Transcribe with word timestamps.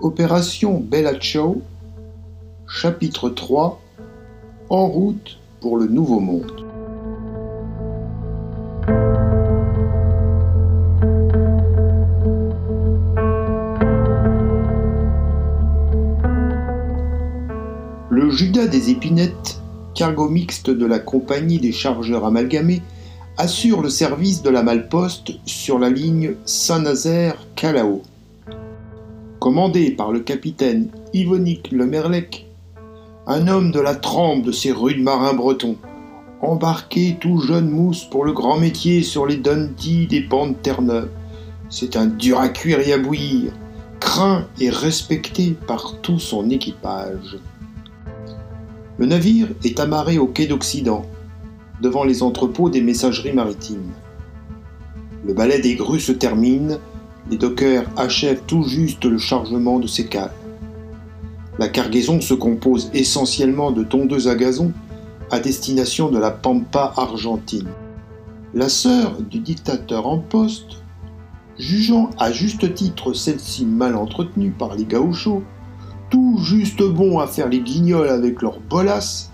Opération 0.00 0.78
Bella 0.78 1.14
chapitre 2.68 3.30
3 3.30 3.80
En 4.70 4.86
route 4.86 5.40
pour 5.60 5.76
le 5.76 5.88
Nouveau 5.88 6.20
Monde. 6.20 6.52
Le 18.08 18.30
Judas 18.30 18.68
des 18.68 18.90
épinettes, 18.90 19.60
cargo 19.96 20.28
mixte 20.28 20.70
de 20.70 20.86
la 20.86 21.00
compagnie 21.00 21.58
des 21.58 21.72
chargeurs 21.72 22.24
amalgamés, 22.24 22.82
assure 23.36 23.82
le 23.82 23.90
service 23.90 24.42
de 24.42 24.50
la 24.50 24.62
malposte 24.62 25.32
sur 25.44 25.80
la 25.80 25.90
ligne 25.90 26.34
Saint-Nazaire-Calao 26.44 28.04
commandé 29.38 29.90
par 29.90 30.10
le 30.10 30.20
capitaine 30.20 30.88
Yvonique 31.12 31.70
Le 31.70 31.86
Merlec, 31.86 32.46
un 33.26 33.46
homme 33.46 33.70
de 33.70 33.80
la 33.80 33.94
trempe 33.94 34.42
de 34.42 34.52
ces 34.52 34.72
rudes 34.72 35.02
marins 35.02 35.34
bretons, 35.34 35.76
embarqué 36.40 37.16
tout 37.20 37.38
jeune 37.40 37.70
mousse 37.70 38.04
pour 38.04 38.24
le 38.24 38.32
grand 38.32 38.58
métier 38.58 39.02
sur 39.02 39.26
les 39.26 39.36
Dundee 39.36 40.06
des 40.06 40.20
bandes 40.20 40.60
Terre-Neuve. 40.62 41.10
C'est 41.70 41.96
un 41.96 42.06
dur 42.06 42.40
à 42.40 42.48
cuire 42.48 42.80
et 42.80 42.92
à 42.92 42.98
bouillir, 42.98 43.52
craint 44.00 44.46
et 44.58 44.70
respecté 44.70 45.56
par 45.66 46.00
tout 46.00 46.18
son 46.18 46.50
équipage. 46.50 47.38
Le 48.96 49.06
navire 49.06 49.48
est 49.64 49.78
amarré 49.78 50.18
au 50.18 50.26
quai 50.26 50.46
d'Occident, 50.46 51.06
devant 51.80 52.04
les 52.04 52.22
entrepôts 52.22 52.70
des 52.70 52.80
messageries 52.80 53.32
maritimes. 53.32 53.92
Le 55.24 55.34
balai 55.34 55.60
des 55.60 55.76
grues 55.76 56.00
se 56.00 56.12
termine 56.12 56.78
les 57.30 57.36
dockers 57.36 57.84
achèvent 57.96 58.42
tout 58.46 58.62
juste 58.62 59.04
le 59.04 59.18
chargement 59.18 59.78
de 59.78 59.86
ces 59.86 60.06
cales. 60.06 60.32
La 61.58 61.68
cargaison 61.68 62.20
se 62.20 62.34
compose 62.34 62.90
essentiellement 62.94 63.72
de 63.72 63.82
tondeuses 63.82 64.28
à 64.28 64.34
gazon 64.34 64.72
à 65.30 65.40
destination 65.40 66.08
de 66.08 66.18
la 66.18 66.30
Pampa 66.30 66.92
argentine. 66.96 67.68
La 68.54 68.68
sœur 68.68 69.20
du 69.20 69.40
dictateur 69.40 70.06
en 70.06 70.18
poste, 70.18 70.82
jugeant 71.58 72.10
à 72.18 72.32
juste 72.32 72.74
titre 72.74 73.12
celle-ci 73.12 73.66
mal 73.66 73.94
entretenue 73.96 74.52
par 74.52 74.74
les 74.74 74.84
gauchos, 74.84 75.42
tout 76.10 76.38
juste 76.42 76.82
bon 76.82 77.18
à 77.18 77.26
faire 77.26 77.48
les 77.48 77.60
guignols 77.60 78.08
avec 78.08 78.40
leurs 78.40 78.60
bolasses, 78.60 79.30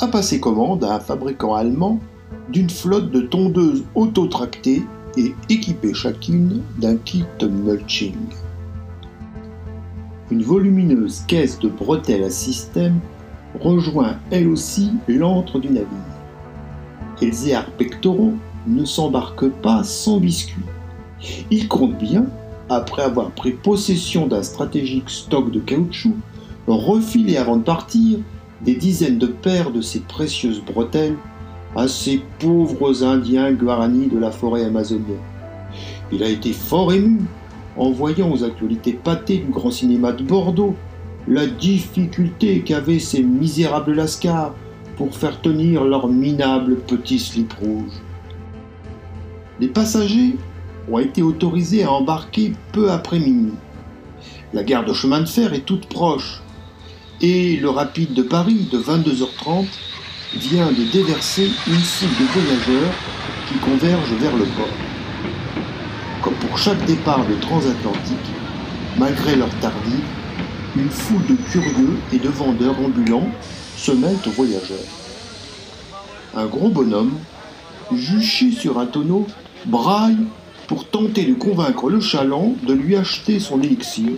a 0.00 0.08
passé 0.08 0.40
commande 0.40 0.84
à 0.84 0.96
un 0.96 1.00
fabricant 1.00 1.54
allemand 1.54 2.00
d'une 2.50 2.68
flotte 2.68 3.10
de 3.10 3.20
tondeuses 3.20 3.84
autotractées 3.94 4.82
et 5.16 5.34
équipées 5.48 5.94
chacune 5.94 6.62
d'un 6.78 6.96
kit 6.96 7.24
mulching. 7.42 8.16
Une 10.30 10.42
volumineuse 10.42 11.22
caisse 11.26 11.58
de 11.58 11.68
bretelles 11.68 12.24
à 12.24 12.30
système 12.30 12.98
rejoint 13.60 14.16
elle 14.30 14.48
aussi 14.48 14.92
l'antre 15.06 15.58
du 15.58 15.68
navire. 15.68 15.88
Les 17.20 17.54
pectoraux 17.78 18.34
ne 18.66 18.84
s'embarquent 18.84 19.48
pas 19.48 19.84
sans 19.84 20.18
biscuits. 20.18 20.62
Il 21.50 21.68
compte 21.68 21.96
bien, 21.96 22.26
après 22.68 23.02
avoir 23.02 23.30
pris 23.30 23.52
possession 23.52 24.26
d'un 24.26 24.42
stratégique 24.42 25.08
stock 25.08 25.50
de 25.50 25.60
caoutchouc, 25.60 26.14
refiler 26.66 27.36
avant 27.36 27.56
de 27.56 27.62
partir 27.62 28.18
des 28.62 28.74
dizaines 28.74 29.18
de 29.18 29.26
paires 29.26 29.70
de 29.70 29.80
ces 29.80 30.00
précieuses 30.00 30.62
bretelles 30.62 31.16
à 31.76 31.88
ces 31.88 32.22
pauvres 32.38 33.04
Indiens 33.04 33.52
guaranis 33.52 34.08
de 34.08 34.18
la 34.18 34.30
forêt 34.30 34.64
amazonienne. 34.64 35.18
Il 36.12 36.22
a 36.22 36.28
été 36.28 36.52
fort 36.52 36.92
ému 36.92 37.22
en 37.76 37.90
voyant 37.90 38.30
aux 38.30 38.44
actualités 38.44 38.92
pâtées 38.92 39.38
du 39.38 39.50
grand 39.50 39.70
cinéma 39.70 40.12
de 40.12 40.22
Bordeaux 40.22 40.76
la 41.26 41.46
difficulté 41.46 42.60
qu'avaient 42.60 42.98
ces 42.98 43.22
misérables 43.22 43.94
lascars 43.94 44.54
pour 44.96 45.14
faire 45.14 45.40
tenir 45.40 45.84
leurs 45.84 46.08
minables 46.08 46.76
petits 46.76 47.18
slips 47.18 47.54
rouges. 47.54 48.00
Les 49.60 49.68
passagers 49.68 50.36
ont 50.90 50.98
été 50.98 51.22
autorisés 51.22 51.84
à 51.84 51.90
embarquer 51.90 52.52
peu 52.72 52.90
après 52.90 53.18
minuit. 53.18 53.54
La 54.52 54.62
gare 54.62 54.84
de 54.84 54.92
chemin 54.92 55.20
de 55.20 55.28
fer 55.28 55.54
est 55.54 55.64
toute 55.64 55.86
proche 55.86 56.42
et 57.20 57.56
le 57.56 57.70
rapide 57.70 58.12
de 58.12 58.22
Paris 58.22 58.68
de 58.70 58.78
22h30 58.78 59.66
vient 60.36 60.72
de 60.72 60.84
déverser 60.90 61.50
une 61.66 61.74
foule 61.74 62.08
de 62.08 62.32
voyageurs 62.32 62.92
qui 63.48 63.54
convergent 63.58 64.14
vers 64.20 64.36
le 64.36 64.44
port. 64.44 64.66
Comme 66.22 66.34
pour 66.34 66.58
chaque 66.58 66.84
départ 66.86 67.24
de 67.26 67.34
transatlantique, 67.36 68.18
malgré 68.98 69.36
leur 69.36 69.50
tardive, 69.60 70.04
une 70.76 70.90
foule 70.90 71.26
de 71.26 71.36
curieux 71.50 71.96
et 72.12 72.18
de 72.18 72.28
vendeurs 72.28 72.78
ambulants 72.80 73.28
se 73.76 73.92
mêlent 73.92 74.16
aux 74.26 74.30
voyageurs. 74.30 74.78
Un 76.36 76.46
gros 76.46 76.68
bonhomme, 76.68 77.16
juché 77.94 78.50
sur 78.50 78.78
un 78.78 78.86
tonneau, 78.86 79.26
braille 79.66 80.26
pour 80.66 80.88
tenter 80.88 81.24
de 81.24 81.34
convaincre 81.34 81.90
le 81.90 82.00
chaland 82.00 82.54
de 82.66 82.72
lui 82.72 82.96
acheter 82.96 83.38
son 83.38 83.62
élixir, 83.62 84.10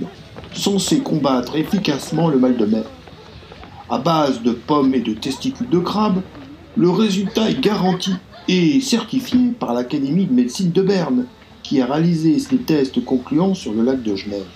censé 0.55 1.00
combattre 1.00 1.56
efficacement 1.56 2.28
le 2.28 2.38
mal 2.38 2.56
de 2.56 2.65
mer 2.65 2.84
à 3.88 3.98
base 3.98 4.42
de 4.42 4.52
pommes 4.52 4.94
et 4.94 5.00
de 5.00 5.14
testicules 5.14 5.69
de 5.69 5.78
crabe, 5.78 6.22
le 6.76 6.91
résultat 6.91 7.50
est 7.50 7.60
garanti 7.60 8.12
et 8.48 8.80
certifié 8.80 9.52
par 9.58 9.74
l'Académie 9.74 10.26
de 10.26 10.32
médecine 10.32 10.70
de 10.70 10.82
Berne, 10.82 11.26
qui 11.62 11.80
a 11.80 11.86
réalisé 11.86 12.38
ses 12.38 12.58
tests 12.58 13.04
concluants 13.04 13.54
sur 13.54 13.72
le 13.72 13.82
lac 13.82 14.02
de 14.02 14.14
Genève. 14.14 14.46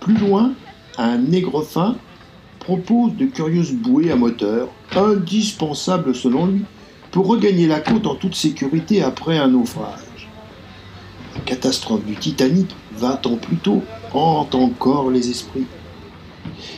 Plus 0.00 0.16
loin, 0.16 0.52
un 0.98 1.18
nègre 1.18 1.62
fin 1.62 1.96
propose 2.60 3.16
de 3.16 3.26
curieuses 3.26 3.72
bouées 3.74 4.10
à 4.10 4.16
moteur, 4.16 4.68
indispensables 4.94 6.14
selon 6.14 6.46
lui, 6.46 6.62
pour 7.10 7.26
regagner 7.26 7.66
la 7.66 7.80
côte 7.80 8.06
en 8.06 8.14
toute 8.14 8.34
sécurité 8.34 9.02
après 9.02 9.38
un 9.38 9.48
naufrage. 9.48 10.28
La 11.34 11.40
catastrophe 11.40 12.04
du 12.04 12.16
Titanic, 12.16 12.68
20 12.96 13.26
ans 13.26 13.36
plus 13.36 13.56
tôt, 13.56 13.82
hante 14.12 14.54
encore 14.54 15.10
les 15.10 15.30
esprits. 15.30 15.66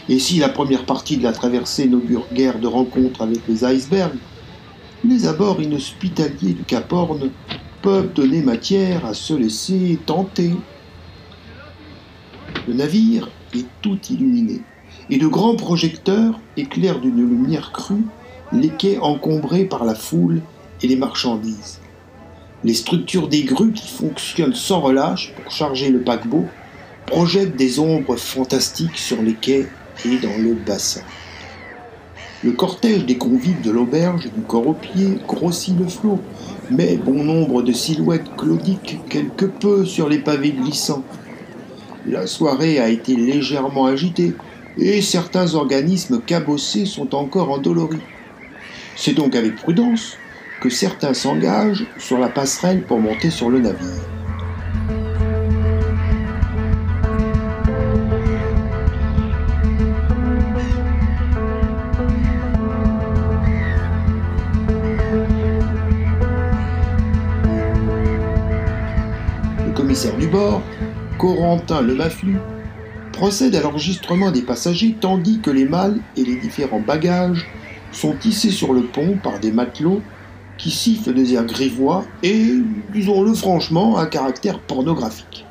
Et 0.09 0.19
si 0.19 0.39
la 0.39 0.49
première 0.49 0.87
partie 0.87 1.17
de 1.17 1.23
la 1.23 1.33
traversée 1.33 1.87
n'augure 1.87 2.27
guère 2.33 2.59
de 2.59 2.67
rencontres 2.67 3.23
avec 3.23 3.41
les 3.49 3.65
icebergs, 3.65 4.19
les 5.05 5.27
abords 5.27 5.61
inhospitaliers 5.61 6.55
du 6.55 6.65
Cap 6.65 6.93
Horn 6.93 7.31
peuvent 7.83 8.13
donner 8.13 8.43
matière 8.43 9.07
à 9.07 9.15
se 9.15 9.35
laisser 9.35 9.99
tenter. 10.07 10.53
Le 12.67 12.75
navire 12.75 13.29
est 13.55 13.67
tout 13.83 13.99
illuminé, 14.11 14.63
et 15.11 15.19
de 15.19 15.27
grands 15.27 15.57
projecteurs 15.57 16.41
éclairent 16.57 17.01
d'une 17.01 17.17
lumière 17.17 17.73
crue 17.73 18.05
les 18.53 18.71
quais 18.71 18.99
encombrés 18.99 19.65
par 19.65 19.85
la 19.85 19.95
foule 19.95 20.41
et 20.83 20.89
les 20.89 20.97
marchandises. 20.97 21.81
Les 22.65 22.75
structures 22.75 23.29
des 23.29 23.45
grues 23.45 23.73
qui 23.73 23.89
fonctionnent 23.89 24.55
sans 24.55 24.81
relâche 24.81 25.33
pour 25.35 25.53
charger 25.53 25.91
le 25.91 26.01
paquebot 26.01 26.47
projette 27.07 27.57
des 27.57 27.79
ombres 27.79 28.17
fantastiques 28.17 28.99
sur 28.99 29.23
les 29.23 29.35
quais 29.35 29.67
et 30.05 30.19
dans 30.19 30.37
le 30.37 30.55
bassin. 30.55 31.03
Le 32.45 32.53
cortège 32.53 33.07
des 33.07 33.17
convives 33.17 33.63
de 33.63 33.71
l'auberge 33.71 34.25
du 34.25 34.43
corps 34.43 34.67
au 34.67 34.73
pied 34.75 35.19
grossit 35.27 35.79
le 35.79 35.89
flot, 35.89 36.21
mais 36.71 36.97
bon 36.97 37.25
nombre 37.25 37.63
de 37.63 37.73
silhouettes 37.73 38.37
claudiquent 38.37 38.99
quelque 39.09 39.47
peu 39.47 39.87
sur 39.87 40.09
les 40.09 40.19
pavés 40.19 40.51
glissants. 40.51 41.05
La 42.07 42.27
soirée 42.27 42.79
a 42.79 42.89
été 42.89 43.17
légèrement 43.17 43.87
agitée 43.87 44.35
et 44.77 45.01
certains 45.01 45.55
organismes 45.55 46.21
cabossés 46.21 46.87
sont 46.87 47.15
encore 47.15 47.51
endoloris. 47.51 48.03
C'est 48.97 49.15
donc 49.15 49.35
avec 49.35 49.57
prudence 49.57 50.19
que 50.61 50.71
certains 50.71 51.15
s'engagent 51.15 51.87
sur 51.99 52.19
la 52.19 52.29
passerelle 52.29 52.83
pour 52.83 53.01
monter 53.01 53.31
sur 53.31 53.49
le 53.49 53.61
navire. 53.61 54.16
Du 70.19 70.27
bord, 70.29 70.63
Corentin 71.19 71.83
le 71.83 71.95
Maflu, 71.95 72.39
procède 73.13 73.55
à 73.55 73.61
l'enregistrement 73.61 74.31
des 74.31 74.41
passagers 74.41 74.97
tandis 74.99 75.41
que 75.41 75.51
les 75.51 75.67
malles 75.67 75.99
et 76.17 76.25
les 76.25 76.37
différents 76.37 76.81
bagages 76.81 77.47
sont 77.93 78.15
tissés 78.15 78.51
sur 78.51 78.73
le 78.73 78.83
pont 78.83 79.19
par 79.23 79.39
des 79.39 79.53
matelots 79.53 80.01
qui 80.57 80.71
sifflent 80.71 81.13
des 81.13 81.35
airs 81.35 81.45
grivois 81.45 82.05
et, 82.23 82.55
disons-le 82.93 83.35
franchement, 83.35 83.99
à 83.99 84.07
caractère 84.07 84.61
pornographique. 84.61 85.45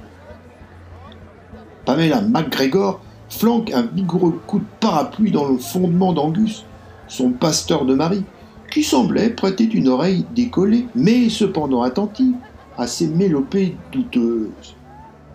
Pamela 1.85 2.21
MacGregor 2.21 3.01
flanque 3.29 3.71
un 3.71 3.83
vigoureux 3.83 4.41
coup 4.47 4.59
de 4.59 4.65
parapluie 4.79 5.31
dans 5.31 5.47
le 5.47 5.59
fondement 5.59 6.13
d'Angus, 6.13 6.65
son 7.07 7.29
pasteur 7.29 7.85
de 7.85 7.93
mari, 7.93 8.23
qui 8.71 8.81
semblait 8.81 9.29
prêter 9.29 9.69
une 9.71 9.87
oreille 9.87 10.25
décollée, 10.35 10.87
mais 10.95 11.29
cependant 11.29 11.83
attentive 11.83 12.33
à 12.77 12.87
ces 12.87 13.07
mélopées 13.07 13.75
douteuses. 13.91 14.75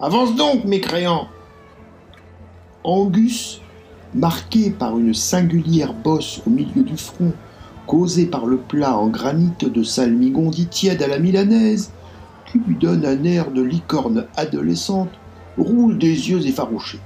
Avance 0.00 0.34
donc, 0.34 0.64
mécréant 0.64 1.28
Angus, 2.84 3.60
marqué 4.14 4.70
par 4.70 4.98
une 4.98 5.14
singulière 5.14 5.92
bosse 5.92 6.40
au 6.46 6.50
milieu 6.50 6.82
du 6.82 6.96
front, 6.96 7.32
causée 7.86 8.26
par 8.26 8.46
le 8.46 8.56
plat 8.56 8.96
en 8.96 9.08
granit 9.08 9.52
de 9.60 9.82
salmigondi 9.82 10.66
tiède 10.66 11.02
à 11.02 11.08
la 11.08 11.18
milanaise, 11.18 11.92
qui 12.50 12.58
lui 12.58 12.76
donne 12.76 13.04
un 13.04 13.24
air 13.24 13.50
de 13.50 13.62
licorne 13.62 14.26
adolescente, 14.36 15.10
roule 15.58 15.98
des 15.98 16.30
yeux 16.30 16.46
effarouchés. 16.46 17.00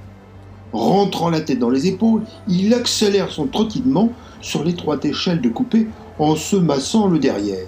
Rentrant 0.71 1.29
la 1.29 1.41
tête 1.41 1.59
dans 1.59 1.69
les 1.69 1.87
épaules, 1.87 2.23
il 2.47 2.73
accélère 2.73 3.31
son 3.31 3.47
trottinement 3.47 4.09
sur 4.41 4.63
l'étroite 4.63 5.05
échelle 5.05 5.41
de 5.41 5.49
coupé 5.49 5.87
en 6.19 6.35
se 6.35 6.55
massant 6.55 7.07
le 7.07 7.19
derrière. 7.19 7.67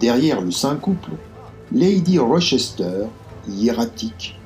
Derrière 0.00 0.42
le 0.42 0.50
saint 0.50 0.76
couple, 0.76 1.12
Lady 1.72 2.18
Rochester, 2.18 3.06
hiératique, 3.48 4.38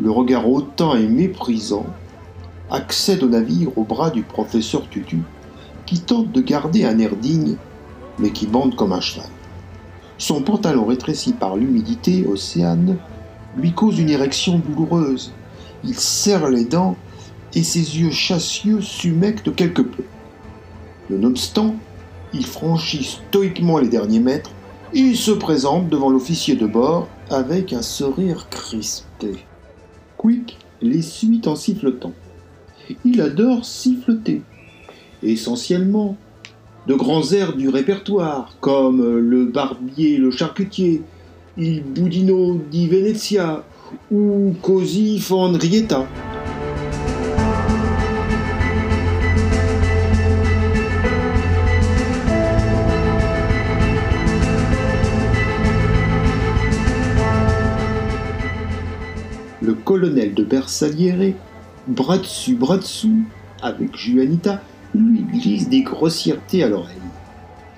le 0.00 0.10
regard 0.10 0.50
hautain 0.50 0.94
et 0.96 1.06
méprisant, 1.06 1.86
accède 2.70 3.22
au 3.22 3.28
navire 3.28 3.76
au 3.76 3.84
bras 3.84 4.10
du 4.10 4.22
professeur 4.22 4.88
Tutu, 4.88 5.20
qui 5.84 6.00
tente 6.00 6.32
de 6.32 6.40
garder 6.40 6.86
un 6.86 6.98
air 6.98 7.16
digne, 7.16 7.56
mais 8.18 8.30
qui 8.30 8.46
bande 8.46 8.76
comme 8.76 8.92
un 8.92 9.00
cheval. 9.02 9.28
Son 10.16 10.40
pantalon 10.40 10.86
rétréci 10.86 11.34
par 11.34 11.56
l'humidité 11.56 12.26
océane 12.26 12.96
lui 13.58 13.72
cause 13.72 13.98
une 13.98 14.10
érection 14.10 14.58
douloureuse. 14.58 15.32
Il 15.84 15.96
serre 15.96 16.48
les 16.48 16.64
dents 16.64 16.96
et 17.54 17.62
ses 17.62 17.98
yeux 17.98 18.10
chassieux 18.10 18.80
s'humectent 18.80 19.54
quelque 19.54 19.82
peu. 19.82 20.04
Nonobstant, 21.10 21.74
il 22.32 22.46
franchit 22.46 23.04
stoïquement 23.04 23.78
les 23.78 23.88
derniers 23.88 24.20
mètres 24.20 24.50
et 24.92 25.14
se 25.14 25.30
présente 25.30 25.88
devant 25.88 26.10
l'officier 26.10 26.56
de 26.56 26.66
bord 26.66 27.08
avec 27.30 27.72
un 27.72 27.82
sourire 27.82 28.48
crispé. 28.48 29.32
Quick 30.16 30.58
les 30.82 31.02
suit 31.02 31.40
en 31.46 31.56
sifflotant. 31.56 32.12
Il 33.04 33.20
adore 33.20 33.64
siffloter, 33.64 34.42
essentiellement 35.22 36.16
de 36.86 36.94
grands 36.94 37.32
airs 37.32 37.56
du 37.56 37.68
répertoire, 37.68 38.56
comme 38.60 39.18
le 39.18 39.46
barbier, 39.46 40.18
le 40.18 40.30
charcutier, 40.30 41.02
il 41.56 41.82
Budino 41.82 42.60
di 42.70 42.88
Venezia 42.88 43.64
ou 44.10 44.54
Così 44.60 45.18
fan 45.18 45.56
Rieta. 45.56 46.33
Le 59.64 59.72
colonel 59.72 60.34
de 60.34 60.44
Bersaliere, 60.44 61.32
bras 61.86 62.18
dessus, 62.18 62.54
bras 62.54 62.76
dessous, 62.76 63.22
avec 63.62 63.96
Juanita, 63.96 64.60
lui 64.94 65.22
glisse 65.22 65.70
des 65.70 65.80
grossièretés 65.80 66.62
à 66.62 66.68
l'oreille. 66.68 66.96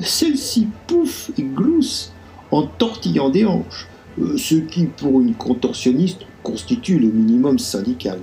Celle-ci 0.01 0.67
pouffe 0.89 1.31
et 1.39 1.45
glousse 1.45 2.13
en 2.51 2.67
tortillant 2.67 3.31
des 3.31 3.45
hanches, 3.45 3.87
euh, 4.21 4.37
ce 4.37 4.57
qui, 4.57 4.87
pour 4.87 5.21
une 5.21 5.37
contorsionniste, 5.37 6.23
constitue 6.43 6.99
le 6.99 7.07
minimum 7.07 7.61
syndical. 7.61 8.19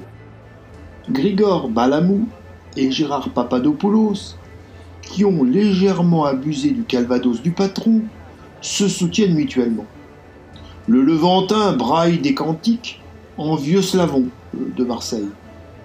Grigor 1.09 1.69
Balamou 1.69 2.27
et 2.75 2.91
Gérard 2.91 3.29
Papadopoulos, 3.29 4.35
qui 5.01 5.23
ont 5.23 5.45
légèrement 5.45 6.25
abusé 6.25 6.71
du 6.71 6.83
calvados 6.83 7.41
du 7.41 7.51
patron, 7.51 8.01
se 8.59 8.89
soutiennent 8.89 9.35
mutuellement. 9.35 9.85
Le 10.89 11.01
Levantin 11.01 11.71
braille 11.71 12.19
des 12.19 12.33
cantiques 12.33 12.99
en 13.37 13.55
vieux 13.55 13.81
slavon 13.81 14.27
euh, 14.55 14.71
de 14.75 14.83
Marseille, 14.83 15.29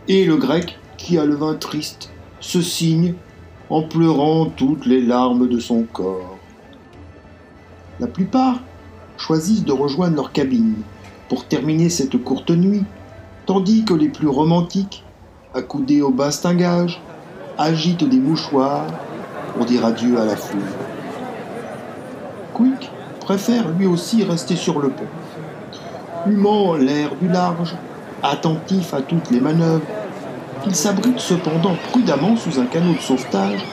et 0.09 0.25
le 0.25 0.37
grec, 0.37 0.79
qui 0.97 1.19
a 1.19 1.25
le 1.25 1.35
vin 1.35 1.55
triste, 1.55 2.11
se 2.41 2.61
signe 2.61 3.15
en 3.71 3.83
pleurant 3.83 4.47
toutes 4.47 4.87
les 4.87 5.01
larmes 5.01 5.49
de 5.49 5.59
son 5.59 5.85
corps. 5.93 6.39
La 8.01 8.07
plupart 8.07 8.61
choisissent 9.17 9.65
de 9.65 9.73
rejoindre 9.73 10.17
leur 10.17 10.33
cabine 10.33 10.77
pour 11.29 11.45
terminer 11.45 11.91
cette 11.91 12.23
courte 12.23 12.51
nuit, 12.51 12.85
tandis 13.47 13.85
que 13.85 13.95
les 13.95 14.09
plus 14.09 14.29
romantiques, 14.29 15.05
accoudés 15.55 16.03
au 16.03 16.11
bastingage, 16.11 17.01
agitent 17.59 18.09
des 18.09 18.21
mouchoirs 18.21 18.87
pour 19.55 19.67
dire 19.67 19.85
adieu 19.85 20.19
à 20.19 20.25
la 20.25 20.37
foule. 20.37 20.61
Quick 22.55 22.91
préfère 23.21 23.69
lui 23.71 23.87
aussi 23.87 24.23
rester 24.23 24.57
sur 24.57 24.79
le 24.81 24.89
pont, 24.89 25.05
humant 26.27 26.75
l'air 26.75 27.11
du 27.21 27.29
large, 27.29 27.75
attentif 28.23 28.95
à 28.95 29.03
toutes 29.03 29.31
les 29.31 29.41
manœuvres. 29.41 29.87
Il 30.67 30.75
s'abrite 30.75 31.21
cependant 31.21 31.77
prudemment 31.91 32.37
sous 32.37 32.59
un 32.59 32.67
canot 32.67 32.95
de 32.95 33.01
sauvetage 33.01 33.65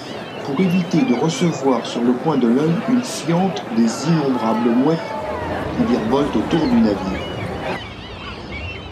pour 0.46 0.60
éviter 0.60 1.02
de 1.02 1.16
recevoir 1.16 1.86
sur 1.86 2.02
le 2.02 2.14
coin 2.14 2.38
de 2.38 2.48
l'œil 2.48 2.76
une 2.90 3.04
fiente 3.04 3.64
des 3.76 4.08
innombrables 4.08 4.70
mouettes 4.70 5.00
qui 5.78 5.86
virevoltent 5.86 6.36
autour 6.36 6.68
du 6.68 6.76
navire. 6.76 7.20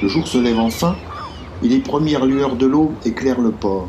Le 0.01 0.07
jour 0.07 0.27
se 0.27 0.37
lève 0.37 0.59
enfin 0.59 0.95
et 1.61 1.67
les 1.67 1.79
premières 1.79 2.25
lueurs 2.25 2.55
de 2.55 2.65
l'aube 2.65 2.95
éclairent 3.05 3.41
le 3.41 3.51
port. 3.51 3.87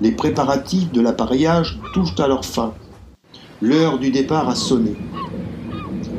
Les 0.00 0.12
préparatifs 0.12 0.92
de 0.92 1.00
l'appareillage 1.00 1.78
touchent 1.94 2.20
à 2.20 2.28
leur 2.28 2.44
fin. 2.44 2.74
L'heure 3.62 3.98
du 3.98 4.10
départ 4.10 4.48
a 4.48 4.54
sonné. 4.54 4.94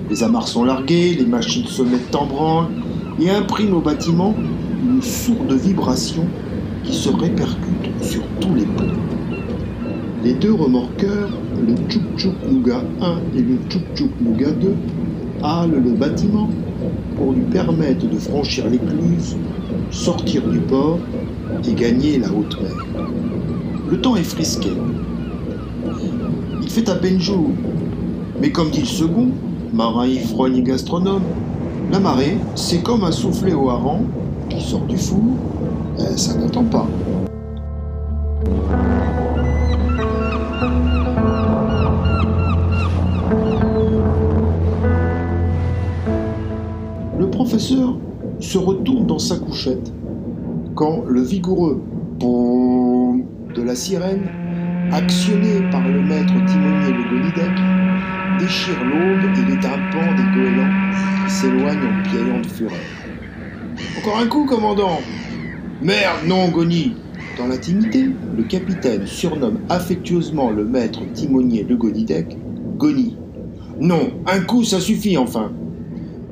Les 0.09 0.24
amarres 0.24 0.48
sont 0.48 0.63
larguées, 0.63 1.15
les 1.15 1.25
machines 1.25 1.65
se 1.65 1.81
mettent 1.81 2.15
en 2.15 2.25
branle 2.25 2.68
et 3.19 3.30
impriment 3.30 3.74
au 3.74 3.81
bâtiment 3.81 4.33
une 4.86 5.01
sourde 5.01 5.51
vibration 5.51 6.25
qui 6.86 6.94
se 6.94 7.09
répercute 7.09 7.92
sur 8.01 8.21
tous 8.39 8.54
les 8.56 8.65
ponts. 8.65 8.94
Les 10.24 10.33
deux 10.33 10.54
remorqueurs, 10.54 11.30
le 11.56 11.75
Tchouk 11.89 12.33
Nouga 12.50 12.81
1 13.01 13.18
et 13.38 13.42
le 13.42 13.57
Tchouk 13.69 14.12
Nouga 14.21 14.51
2, 14.51 14.75
halent 15.44 15.83
le 15.83 15.92
bâtiment 15.92 16.50
pour 17.18 17.33
lui 17.33 17.44
permettre 17.44 18.07
de 18.07 18.18
franchir 18.18 18.69
l'écluse, 18.69 19.36
sortir 19.92 20.48
du 20.48 20.59
port 20.59 21.00
et 21.68 21.74
gagner 21.74 22.18
la 22.18 22.31
haute 22.31 22.62
mer. 22.62 22.86
Le 23.89 24.00
temps 24.00 24.15
est 24.15 24.24
frisqué. 24.24 24.69
Il 26.62 26.69
fait 26.69 26.88
à 26.89 26.95
peine 26.95 27.19
jour. 27.19 27.50
Mais 28.39 28.51
comme 28.51 28.69
dit 28.69 28.81
le 28.81 28.86
second, 28.86 29.31
marin 29.77 30.07
ivrogne 30.07 30.57
et 30.57 30.63
gastronome, 30.63 31.21
la 31.91 32.00
marée, 32.00 32.35
c'est 32.56 32.81
comme 32.81 33.03
un 33.03 33.12
soufflet 33.12 33.53
au 33.53 33.69
hareng 33.69 34.06
qui 34.50 34.59
sort 34.59 34.81
du 34.81 34.97
four, 34.97 35.21
et 35.99 36.18
ça 36.18 36.33
n'attend 36.33 36.63
pas. 36.63 36.87
professeur 47.31 47.95
se 48.40 48.57
retourne 48.57 49.06
dans 49.06 49.19
sa 49.19 49.37
couchette 49.37 49.94
quand 50.73 51.04
le 51.07 51.21
vigoureux 51.21 51.80
boum 52.19 53.23
de 53.56 53.61
la 53.61 53.75
sirène, 53.75 54.23
actionné 54.91 55.61
par 55.71 55.87
le 55.87 56.01
maître 56.01 56.33
timonier 56.45 56.91
le 56.91 57.09
Gonidec, 57.09 57.51
déchire 58.39 58.83
l'aube 58.83 59.31
et 59.35 59.51
les 59.51 59.59
tympans 59.59 60.15
des 60.15 60.39
goélands 60.39 60.73
qui 61.25 61.33
s'éloignent 61.33 61.87
en 61.87 62.03
piaillant 62.03 62.41
de 62.41 62.47
fureur. 62.47 62.77
Encore 63.99 64.19
un 64.19 64.27
coup, 64.27 64.45
commandant 64.45 64.99
Merde, 65.81 66.25
non, 66.27 66.49
Goni 66.49 66.95
Dans 67.37 67.47
l'intimité, 67.47 68.06
le 68.35 68.44
capitaine 68.44 69.06
surnomme 69.06 69.59
affectueusement 69.69 70.49
le 70.49 70.65
maître 70.65 71.01
timonier 71.13 71.63
de 71.63 71.75
Gonidec 71.75 72.37
Goni. 72.77 73.15
Non, 73.79 74.11
un 74.25 74.39
coup, 74.39 74.63
ça 74.63 74.79
suffit 74.79 75.17
enfin 75.17 75.51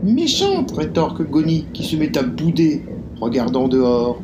Méchante, 0.04 0.72
rétorque 0.72 1.28
Goni, 1.30 1.68
qui 1.74 1.84
se 1.84 1.96
met 1.96 2.18
à 2.18 2.24
bouder, 2.24 2.84
regardant 3.20 3.68
dehors. 3.68 4.22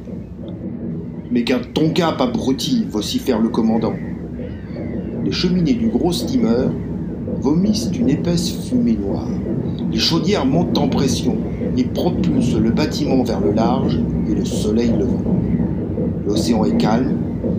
Mais 1.31 1.43
garde 1.43 1.73
ton 1.73 1.89
cap, 1.91 2.19
abruti, 2.19 2.85
vocifère 2.89 3.39
le 3.39 3.49
commandant. 3.49 3.93
Les 5.23 5.31
cheminées 5.31 5.73
du 5.73 5.87
gros 5.87 6.11
steamer 6.11 6.71
vomissent 7.41 7.91
une 7.97 8.09
épaisse 8.09 8.51
fumée 8.67 8.97
noire. 8.97 9.27
Les 9.91 9.99
chaudières 9.99 10.45
montent 10.45 10.77
en 10.77 10.87
pression 10.87 11.37
et 11.77 11.83
propulsent 11.83 12.57
le 12.57 12.71
bâtiment 12.71 13.23
vers 13.23 13.39
le 13.39 13.51
large 13.51 13.99
et 14.29 14.33
le 14.33 14.45
soleil 14.45 14.91
levant. 14.97 15.21
L'océan 16.25 16.65
est 16.65 16.77
calme, 16.77 17.17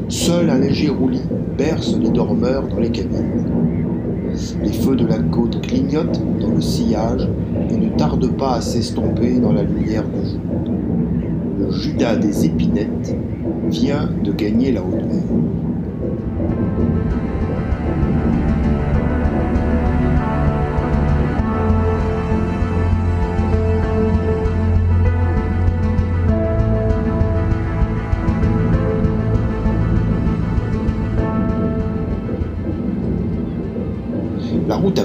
seul 0.09 0.51
un 0.51 0.59
léger 0.59 0.89
roulis 0.89 1.23
berce 1.57 1.97
les 1.99 2.11
dormeurs 2.11 2.67
dans 2.67 2.81
les 2.81 2.91
cabines. 2.91 3.45
Les 4.63 4.73
feux 4.73 4.97
de 4.97 5.07
la 5.07 5.19
côte 5.19 5.61
clignotent 5.61 6.23
dans 6.41 6.51
le 6.51 6.61
sillage 6.61 7.29
et 7.71 7.77
ne 7.77 7.91
tardent 7.91 8.37
pas 8.37 8.55
à 8.55 8.61
s'estomper 8.61 9.39
dans 9.39 9.53
la 9.53 9.63
lumière 9.63 10.05
du 10.09 10.31
jour. 10.31 10.41
Le 11.59 11.71
Judas 11.71 12.17
des 12.17 12.47
épinettes 12.47 13.17
vient 13.69 14.09
de 14.25 14.33
gagner 14.33 14.73
la 14.73 14.81
haute 14.81 15.07
mer. 15.07 15.23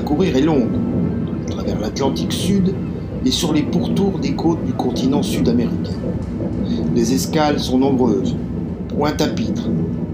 Parcourir 0.08 0.38
est 0.38 0.42
longue, 0.42 0.70
à 1.48 1.52
travers 1.52 1.80
l'Atlantique 1.80 2.32
Sud 2.32 2.74
et 3.26 3.32
sur 3.32 3.54
les 3.54 3.64
pourtours 3.64 4.20
des 4.20 4.34
côtes 4.34 4.64
du 4.64 4.74
continent 4.74 5.24
sud-américain. 5.24 5.98
Les 6.96 7.14
escales 7.14 7.60
sont 7.60 7.78
nombreuses. 7.78 8.36
Pointe-à-Pitre, 8.90 9.70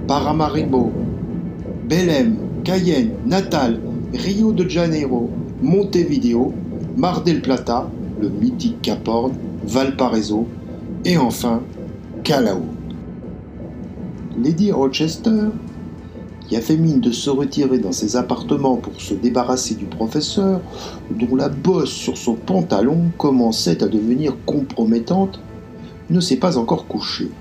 Paramaribo, 0.08 0.92
Belém, 1.88 2.38
Cayenne, 2.63 3.12
Natal, 3.25 3.80
Rio 4.13 4.52
de 4.52 4.68
Janeiro, 4.68 5.30
Montevideo, 5.62 6.54
Mar 6.98 7.22
del 7.24 7.42
Plata, 7.42 7.88
le 8.20 8.30
mythique 8.30 8.82
Cap 8.82 9.08
Horn, 9.08 9.34
Valparaiso 9.66 10.48
et 11.06 11.18
enfin 11.18 11.62
Callao. 12.24 12.62
Lady 14.42 14.72
Rochester, 14.72 15.50
qui 16.47 16.55
a 16.55 16.62
fait 16.62 16.77
mine 16.77 17.00
de 17.00 17.12
se 17.12 17.29
retirer 17.29 17.79
dans 17.79 17.91
ses 17.91 18.15
appartements 18.15 18.77
pour 18.77 19.00
se 19.00 19.13
débarrasser 19.13 19.75
du 19.75 19.85
professeur, 19.85 20.62
dont 21.12 21.35
la 21.35 21.50
bosse 21.50 21.91
sur 21.91 22.17
son 22.17 22.35
pantalon 22.35 23.12
commençait 23.17 23.83
à 23.83 23.88
devenir 23.88 24.33
compromettante, 24.45 25.39
ne 26.09 26.19
s'est 26.19 26.38
pas 26.38 26.57
encore 26.57 26.88
couchée. 26.88 27.31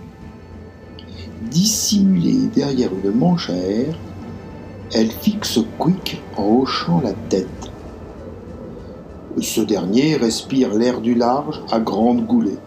Dissimulée 1.50 2.49
derrière 2.54 2.90
une 3.04 3.11
manche 3.12 3.50
à 3.50 3.56
air, 3.56 3.99
elle 4.94 5.11
fixe 5.11 5.59
Quick 5.78 6.23
en 6.37 6.61
hochant 6.61 7.00
la 7.02 7.12
tête. 7.28 7.49
Ce 9.40 9.61
dernier 9.61 10.16
respire 10.16 10.75
l'air 10.75 11.00
du 11.00 11.14
large 11.14 11.62
à 11.71 11.80
grande 11.80 12.26
goulée. 12.26 12.59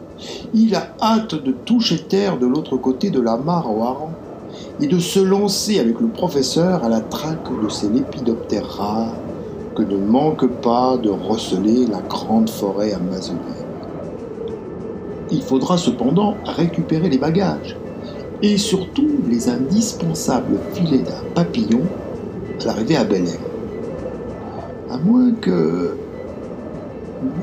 Il 0.54 0.76
a 0.76 0.96
hâte 1.02 1.36
de 1.36 1.52
toucher 1.52 2.00
terre 2.00 2.40
de 2.40 2.48
l'autre 2.48 2.78
côté 2.78 3.12
de 3.12 3.20
la 3.20 3.38
mare 3.38 3.70
et 4.82 4.88
de 4.88 5.00
se 5.00 5.20
lancer 5.20 5.80
avec 5.80 6.00
le 6.00 6.08
professeur 6.08 6.84
à 6.84 6.90
la 6.90 7.02
traque 7.02 7.50
de 7.64 7.70
ces 7.70 7.90
lépidoptères 7.90 8.68
rares 8.68 9.14
que 9.76 9.84
ne 9.84 9.98
manque 9.98 10.48
pas 10.62 10.98
de 10.98 11.10
receler 11.10 11.86
la 11.86 12.00
grande 12.02 12.50
forêt 12.50 12.94
amazonienne. 12.94 13.42
Il 15.32 15.42
faudra 15.42 15.78
cependant 15.78 16.36
récupérer 16.46 17.10
les 17.10 17.18
bagages 17.18 17.76
et 18.42 18.58
surtout 18.58 19.10
les 19.28 19.50
indispensables 19.50 20.58
filets 20.74 21.00
d'un 21.00 21.24
papillon 21.34 21.82
à 22.62 22.66
l'arrivée 22.66 22.96
à 22.96 23.04
Belém. 23.04 23.38
À 24.90 24.98
moins 24.98 25.32
que 25.34 25.98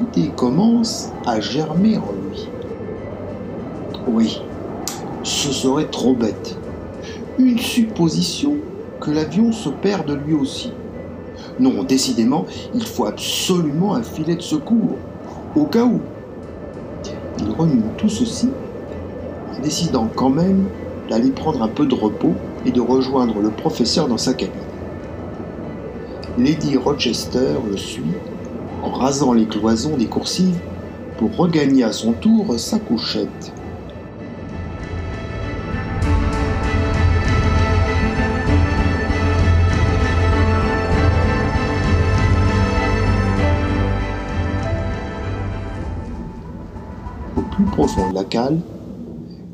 l'idée 0.00 0.30
commence 0.36 1.10
à 1.26 1.40
germer 1.40 1.98
en 1.98 2.12
lui. 2.30 2.48
Oui, 4.08 4.42
ce 5.22 5.52
serait 5.52 5.86
trop 5.86 6.14
bête. 6.14 6.56
Une 7.38 7.58
supposition 7.58 8.56
que 9.00 9.10
l'avion 9.10 9.52
se 9.52 9.70
perde 9.70 10.18
lui 10.26 10.34
aussi. 10.34 10.72
Non, 11.58 11.82
décidément, 11.82 12.46
il 12.74 12.84
faut 12.84 13.06
absolument 13.06 13.94
un 13.94 14.02
filet 14.02 14.36
de 14.36 14.42
secours, 14.42 14.98
au 15.56 15.64
cas 15.64 15.84
où. 15.84 16.00
Il 17.38 17.50
remue 17.50 17.82
tout 17.96 18.08
ceci 18.08 18.48
en 19.56 19.62
décidant 19.62 20.08
quand 20.14 20.30
même 20.30 20.66
d'aller 21.08 21.30
prendre 21.30 21.62
un 21.62 21.68
peu 21.68 21.86
de 21.86 21.94
repos 21.94 22.34
et 22.66 22.70
de 22.70 22.80
rejoindre 22.80 23.40
le 23.40 23.50
professeur 23.50 24.08
dans 24.08 24.18
sa 24.18 24.34
cabine. 24.34 24.54
Lady 26.38 26.76
Rochester 26.76 27.54
le 27.68 27.76
suit 27.76 28.02
en 28.82 28.90
rasant 28.90 29.32
les 29.32 29.46
cloisons 29.46 29.96
des 29.96 30.06
coursives 30.06 30.60
pour 31.18 31.36
regagner 31.36 31.84
à 31.84 31.92
son 31.92 32.12
tour 32.12 32.58
sa 32.58 32.78
couchette. 32.78 33.52
Plus 47.52 47.64
profond 47.64 48.08
de 48.10 48.14
la 48.14 48.24
cale, 48.24 48.58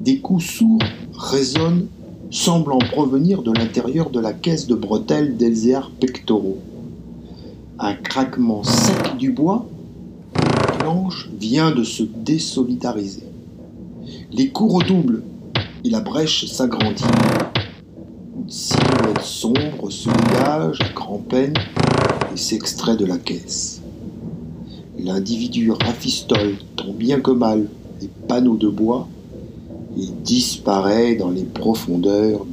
des 0.01 0.21
coups 0.21 0.45
sourds 0.45 0.79
résonnent 1.17 1.89
semblant 2.31 2.79
provenir 2.79 3.43
de 3.43 3.53
l'intérieur 3.53 4.11
de 4.11 4.21
la 4.21 4.33
caisse 4.33 4.67
de 4.67 4.75
bretelles 4.75 5.37
d'Elzéar 5.37 5.91
pectoraux. 5.91 6.59
Un 7.79 7.95
craquement 7.95 8.63
sec 8.63 9.17
du 9.19 9.33
bois, 9.33 9.67
la 10.35 10.77
planche 10.79 11.29
vient 11.39 11.73
de 11.73 11.83
se 11.83 12.03
désolidariser. 12.03 13.25
Les 14.31 14.51
coups 14.51 14.75
redoublent 14.75 15.23
et 15.85 15.91
la 15.91 16.01
brèche 16.01 16.47
s'agrandit. 16.47 17.05
Une 18.37 18.49
silhouette 18.49 19.23
sombre 19.23 19.91
se 19.91 20.09
dégage 20.09 20.79
à 20.83 20.93
grand-peine 20.93 21.55
et 22.33 22.37
s'extrait 22.37 22.97
de 22.97 23.07
la 23.07 23.19
caisse. 23.19 23.83
L'individu 24.99 25.71
rafistole 25.71 26.57
tant 26.77 26.93
bien 26.93 27.21
que 27.21 27.31
mal 27.31 27.69
les 28.01 28.09
panneaux 28.29 28.57
de 28.57 28.69
bois 28.69 29.09
il 29.97 30.23
disparaît 30.23 31.17
dans 31.17 31.31
les 31.31 31.45
profondeurs 31.45 32.45